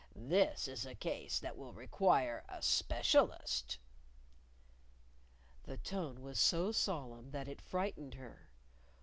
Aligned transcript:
This 0.15 0.67
is 0.67 0.83
a 0.87 0.95
case 0.95 1.39
that 1.39 1.55
will 1.59 1.73
require 1.73 2.43
a 2.49 2.63
specialist." 2.63 3.77
The 5.65 5.77
tone 5.77 6.23
was 6.23 6.39
so 6.39 6.71
solemn 6.71 7.29
that 7.29 7.47
it 7.47 7.61
frightened 7.61 8.15
her. 8.15 8.49